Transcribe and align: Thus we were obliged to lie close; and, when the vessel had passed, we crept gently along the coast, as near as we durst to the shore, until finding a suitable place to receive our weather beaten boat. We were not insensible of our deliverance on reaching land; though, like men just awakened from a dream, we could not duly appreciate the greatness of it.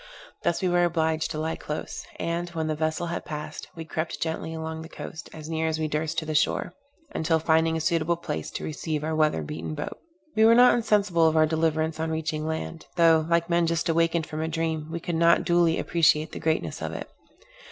Thus 0.41 0.63
we 0.63 0.67
were 0.67 0.83
obliged 0.83 1.29
to 1.29 1.37
lie 1.37 1.55
close; 1.55 2.07
and, 2.19 2.49
when 2.49 2.65
the 2.65 2.73
vessel 2.73 3.05
had 3.05 3.23
passed, 3.23 3.67
we 3.75 3.85
crept 3.85 4.19
gently 4.19 4.51
along 4.51 4.81
the 4.81 4.89
coast, 4.89 5.29
as 5.31 5.47
near 5.47 5.67
as 5.67 5.77
we 5.77 5.87
durst 5.87 6.17
to 6.17 6.25
the 6.25 6.33
shore, 6.33 6.73
until 7.13 7.37
finding 7.37 7.77
a 7.77 7.79
suitable 7.79 8.15
place 8.17 8.49
to 8.53 8.63
receive 8.63 9.03
our 9.03 9.13
weather 9.15 9.43
beaten 9.43 9.75
boat. 9.75 9.99
We 10.35 10.43
were 10.45 10.55
not 10.55 10.73
insensible 10.73 11.27
of 11.27 11.37
our 11.37 11.45
deliverance 11.45 11.99
on 11.99 12.09
reaching 12.09 12.47
land; 12.47 12.87
though, 12.95 13.27
like 13.29 13.47
men 13.47 13.67
just 13.67 13.89
awakened 13.89 14.25
from 14.25 14.41
a 14.41 14.47
dream, 14.47 14.89
we 14.89 14.99
could 14.99 15.13
not 15.13 15.43
duly 15.43 15.77
appreciate 15.77 16.31
the 16.31 16.39
greatness 16.39 16.81
of 16.81 16.93
it. 16.93 17.07